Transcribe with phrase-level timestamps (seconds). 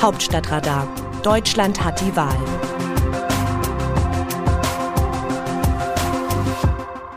[0.00, 0.88] Hauptstadtradar.
[1.22, 2.34] Deutschland hat die Wahl.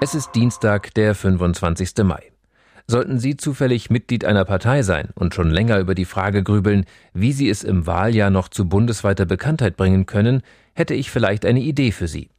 [0.01, 2.03] Es ist Dienstag, der 25.
[2.03, 2.33] Mai.
[2.85, 6.83] Sollten Sie zufällig Mitglied einer Partei sein und schon länger über die Frage grübeln,
[7.13, 10.41] wie Sie es im Wahljahr noch zu bundesweiter Bekanntheit bringen können,
[10.73, 12.31] hätte ich vielleicht eine Idee für Sie.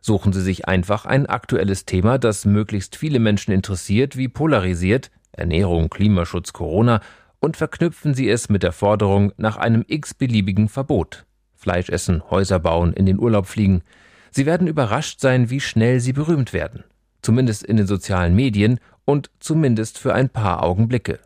[0.00, 5.90] Suchen Sie sich einfach ein aktuelles Thema, das möglichst viele Menschen interessiert wie polarisiert, Ernährung,
[5.90, 7.00] Klimaschutz, Corona,
[7.42, 11.26] und verknüpfen Sie es mit der Forderung nach einem x-beliebigen Verbot.
[11.56, 13.82] Fleisch essen, Häuser bauen, in den Urlaub fliegen.
[14.30, 16.84] Sie werden überrascht sein, wie schnell Sie berühmt werden.
[17.20, 21.18] Zumindest in den sozialen Medien und zumindest für ein paar Augenblicke.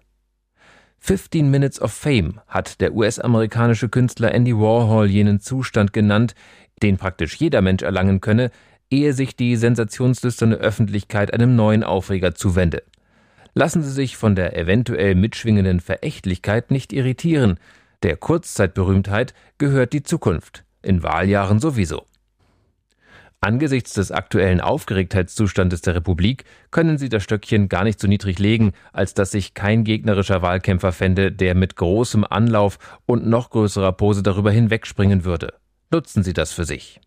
[1.01, 6.35] 15 Minutes of Fame hat der US-amerikanische Künstler Andy Warhol jenen Zustand genannt,
[6.83, 8.51] den praktisch jeder Mensch erlangen könne,
[8.91, 12.83] ehe sich die sensationslüsterne Öffentlichkeit einem neuen Aufreger zuwende.
[13.59, 17.59] Lassen Sie sich von der eventuell mitschwingenden Verächtlichkeit nicht irritieren.
[18.03, 22.05] Der Kurzzeitberühmtheit gehört die Zukunft, in Wahljahren sowieso.
[23.41, 28.73] Angesichts des aktuellen Aufgeregtheitszustandes der Republik können Sie das Stöckchen gar nicht so niedrig legen,
[28.93, 34.23] als dass sich kein gegnerischer Wahlkämpfer fände, der mit großem Anlauf und noch größerer Pose
[34.23, 35.55] darüber hinwegspringen würde.
[35.91, 37.01] Nutzen Sie das für sich.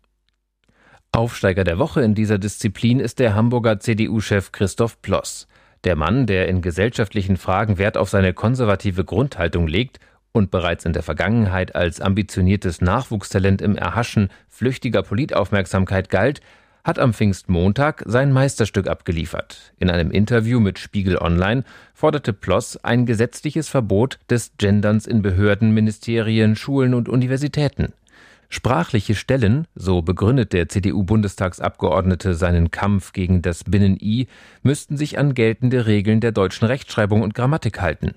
[1.12, 5.46] Aufsteiger der Woche in dieser Disziplin ist der Hamburger CDU-Chef Christoph Ploss.
[5.84, 9.98] Der Mann, der in gesellschaftlichen Fragen Wert auf seine konservative Grundhaltung legt
[10.32, 16.40] und bereits in der Vergangenheit als ambitioniertes Nachwuchstalent im Erhaschen flüchtiger Politaufmerksamkeit galt,
[16.84, 19.72] hat am Pfingstmontag sein Meisterstück abgeliefert.
[19.78, 21.64] In einem Interview mit Spiegel Online
[21.94, 27.92] forderte Ploss ein gesetzliches Verbot des Genderns in Behörden, Ministerien, Schulen und Universitäten.
[28.52, 34.26] Sprachliche Stellen, so begründet der CDU-Bundestagsabgeordnete seinen Kampf gegen das Binnen-I,
[34.64, 38.16] müssten sich an geltende Regeln der deutschen Rechtschreibung und Grammatik halten.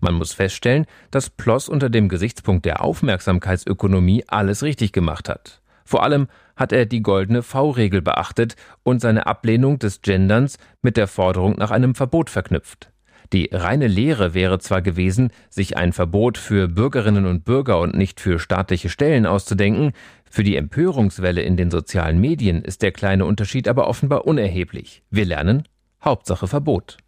[0.00, 5.60] Man muss feststellen, dass Ploss unter dem Gesichtspunkt der Aufmerksamkeitsökonomie alles richtig gemacht hat.
[5.84, 11.06] Vor allem hat er die goldene V-Regel beachtet und seine Ablehnung des Genderns mit der
[11.06, 12.93] Forderung nach einem Verbot verknüpft.
[13.32, 18.20] Die reine Lehre wäre zwar gewesen, sich ein Verbot für Bürgerinnen und Bürger und nicht
[18.20, 19.92] für staatliche Stellen auszudenken,
[20.30, 25.02] für die Empörungswelle in den sozialen Medien ist der kleine Unterschied aber offenbar unerheblich.
[25.10, 25.62] Wir lernen
[26.04, 26.98] Hauptsache Verbot.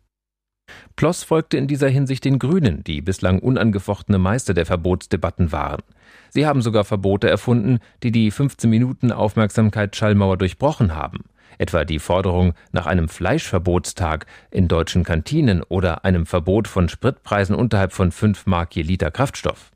[0.97, 5.83] Ploss folgte in dieser Hinsicht den Grünen, die bislang unangefochtene Meister der Verbotsdebatten waren.
[6.31, 11.25] Sie haben sogar Verbote erfunden, die die 15 Minuten Aufmerksamkeit-Schallmauer durchbrochen haben.
[11.59, 17.93] Etwa die Forderung nach einem Fleischverbotstag in deutschen Kantinen oder einem Verbot von Spritpreisen unterhalb
[17.93, 19.71] von 5 Mark je Liter Kraftstoff.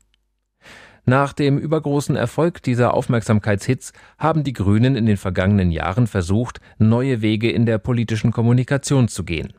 [1.05, 7.21] Nach dem übergroßen Erfolg dieser Aufmerksamkeitshits haben die Grünen in den vergangenen Jahren versucht, neue
[7.21, 9.53] Wege in der politischen Kommunikation zu gehen.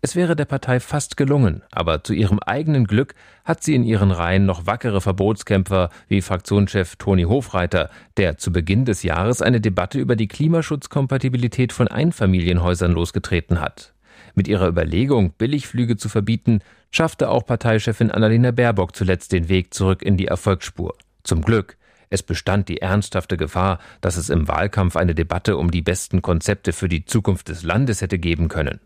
[0.00, 3.14] Es wäre der Partei fast gelungen, aber zu ihrem eigenen Glück
[3.44, 8.84] hat sie in ihren Reihen noch wackere Verbotskämpfer wie Fraktionschef Toni Hofreiter, der zu Beginn
[8.84, 13.92] des Jahres eine Debatte über die Klimaschutzkompatibilität von Einfamilienhäusern losgetreten hat.
[14.34, 16.60] Mit ihrer Überlegung, Billigflüge zu verbieten,
[16.92, 20.94] schaffte auch Parteichefin Annalena Baerbock zuletzt den Weg zurück in die Erfolgsspur.
[21.24, 21.76] Zum Glück.
[22.10, 26.72] Es bestand die ernsthafte Gefahr, dass es im Wahlkampf eine Debatte um die besten Konzepte
[26.72, 28.80] für die Zukunft des Landes hätte geben können.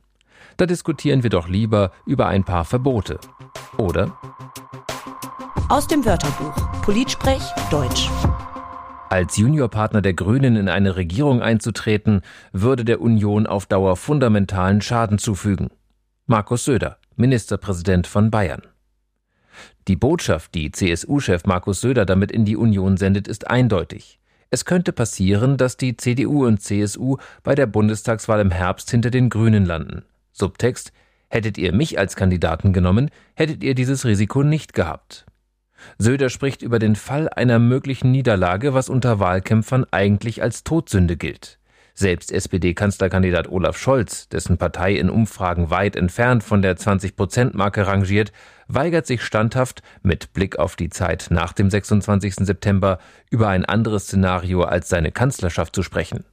[0.57, 3.19] Da diskutieren wir doch lieber über ein paar Verbote.
[3.79, 4.17] Oder?
[5.69, 8.11] Aus dem Wörterbuch Politsprech Deutsch.
[9.09, 15.19] Als Juniorpartner der Grünen in eine Regierung einzutreten, würde der Union auf Dauer fundamentalen Schaden
[15.19, 15.69] zufügen.
[16.27, 18.63] Markus Söder, Ministerpräsident von Bayern.
[19.89, 24.19] Die Botschaft, die CSU-Chef Markus Söder damit in die Union sendet, ist eindeutig.
[24.51, 29.31] Es könnte passieren, dass die CDU und CSU bei der Bundestagswahl im Herbst hinter den
[29.31, 30.05] Grünen landen.
[30.33, 30.93] Subtext
[31.33, 35.25] Hättet ihr mich als Kandidaten genommen, hättet ihr dieses Risiko nicht gehabt.
[35.97, 41.59] Söder spricht über den Fall einer möglichen Niederlage, was unter Wahlkämpfern eigentlich als Todsünde gilt.
[41.95, 48.31] Selbst SPD-Kanzlerkandidat Olaf Scholz, dessen Partei in Umfragen weit entfernt von der 20-Prozent-Marke rangiert,
[48.69, 52.47] weigert sich standhaft, mit Blick auf die Zeit nach dem 26.
[52.47, 52.99] September,
[53.31, 56.25] über ein anderes Szenario als seine Kanzlerschaft zu sprechen.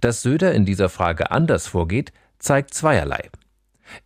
[0.00, 2.12] Dass Söder in dieser Frage anders vorgeht,
[2.44, 3.30] zeigt zweierlei.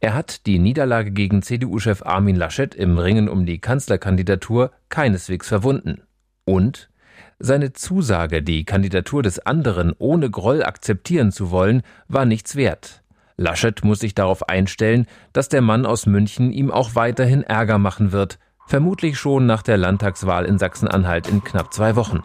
[0.00, 6.02] Er hat die Niederlage gegen CDU-Chef Armin Laschet im Ringen um die Kanzlerkandidatur keineswegs verwunden.
[6.44, 6.90] Und
[7.38, 13.02] seine Zusage, die Kandidatur des anderen ohne Groll akzeptieren zu wollen, war nichts wert.
[13.36, 18.10] Laschet muss sich darauf einstellen, dass der Mann aus München ihm auch weiterhin Ärger machen
[18.10, 22.20] wird, vermutlich schon nach der Landtagswahl in Sachsen-Anhalt in knapp zwei Wochen.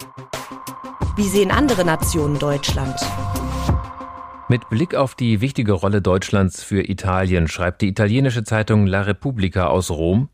[1.16, 2.96] Wie sehen andere Nationen Deutschland?
[4.50, 9.68] Mit Blick auf die wichtige Rolle Deutschlands für Italien schreibt die italienische Zeitung La Repubblica
[9.68, 10.30] aus Rom,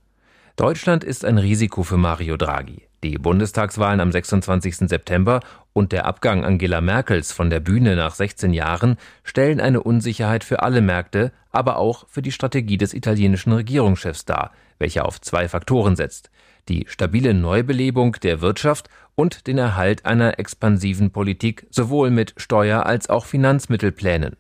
[0.56, 2.89] Deutschland ist ein Risiko für Mario Draghi.
[3.04, 4.90] Die Bundestagswahlen am 26.
[4.90, 5.40] September
[5.72, 10.64] und der Abgang Angela Merkels von der Bühne nach 16 Jahren stellen eine Unsicherheit für
[10.64, 15.96] alle Märkte, aber auch für die Strategie des italienischen Regierungschefs dar, welcher auf zwei Faktoren
[15.96, 16.30] setzt.
[16.68, 23.10] Die stabile Neubelebung der Wirtschaft und den Erhalt einer expansiven Politik sowohl mit Steuer- als
[23.10, 24.36] auch Finanzmittelplänen.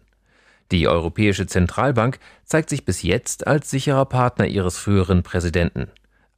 [0.71, 5.87] Die Europäische Zentralbank zeigt sich bis jetzt als sicherer Partner ihres früheren Präsidenten.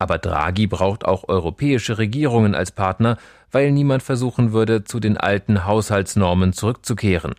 [0.01, 3.18] Aber Draghi braucht auch europäische Regierungen als Partner,
[3.51, 7.36] weil niemand versuchen würde, zu den alten Haushaltsnormen zurückzukehren.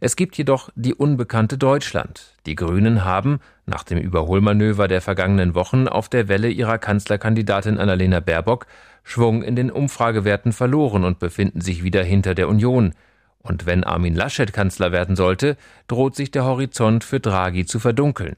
[0.00, 2.32] Es gibt jedoch die unbekannte Deutschland.
[2.46, 8.20] Die Grünen haben, nach dem Überholmanöver der vergangenen Wochen auf der Welle ihrer Kanzlerkandidatin Annalena
[8.20, 8.64] Baerbock,
[9.04, 12.94] Schwung in den Umfragewerten verloren und befinden sich wieder hinter der Union.
[13.42, 15.58] Und wenn Armin Laschet Kanzler werden sollte,
[15.88, 18.36] droht sich der Horizont für Draghi zu verdunkeln.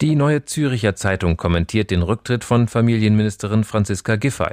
[0.00, 4.52] Die Neue Züricher Zeitung kommentiert den Rücktritt von Familienministerin Franziska Giffey.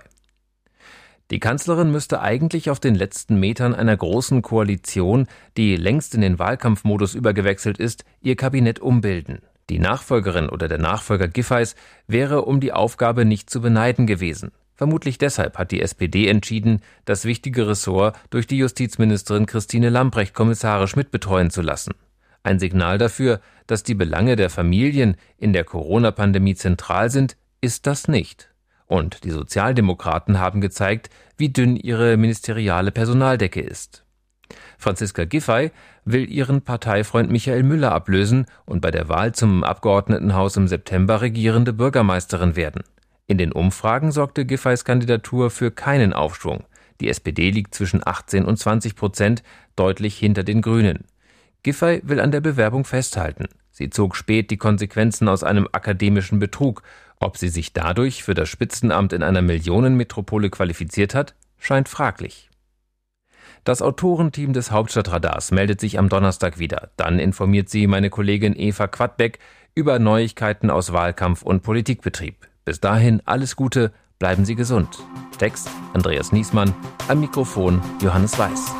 [1.31, 5.27] Die Kanzlerin müsste eigentlich auf den letzten Metern einer großen Koalition,
[5.57, 9.39] die längst in den Wahlkampfmodus übergewechselt ist, ihr Kabinett umbilden.
[9.69, 11.75] Die Nachfolgerin oder der Nachfolger Giffeys
[12.07, 14.51] wäre um die Aufgabe nicht zu beneiden gewesen.
[14.75, 20.95] Vermutlich deshalb hat die SPD entschieden, das wichtige Ressort durch die Justizministerin Christine Lambrecht kommissarisch
[20.95, 21.93] mitbetreuen zu lassen.
[22.43, 28.07] Ein Signal dafür, dass die Belange der Familien in der Corona-Pandemie zentral sind, ist das
[28.07, 28.49] nicht.
[28.85, 34.03] Und die Sozialdemokraten haben gezeigt, wie dünn ihre ministeriale Personaldecke ist.
[34.77, 35.71] Franziska Giffey
[36.05, 41.73] will ihren Parteifreund Michael Müller ablösen und bei der Wahl zum Abgeordnetenhaus im September regierende
[41.73, 42.83] Bürgermeisterin werden.
[43.27, 46.63] In den Umfragen sorgte Giffeys Kandidatur für keinen Aufschwung.
[46.99, 49.43] Die SPD liegt zwischen 18 und 20 Prozent,
[49.75, 51.05] deutlich hinter den Grünen.
[51.63, 53.47] Giffey will an der Bewerbung festhalten.
[53.71, 56.83] Sie zog spät die Konsequenzen aus einem akademischen Betrug.
[57.19, 62.49] Ob sie sich dadurch für das Spitzenamt in einer Millionenmetropole qualifiziert hat, scheint fraglich.
[63.63, 66.91] Das Autorenteam des Hauptstadtradars meldet sich am Donnerstag wieder.
[66.95, 69.39] Dann informiert sie meine Kollegin Eva Quadbeck
[69.75, 72.47] über Neuigkeiten aus Wahlkampf und Politikbetrieb.
[72.65, 74.99] Bis dahin alles Gute, bleiben Sie gesund.
[75.37, 76.73] Text Andreas Niesmann,
[77.07, 78.73] am Mikrofon Johannes Weiß.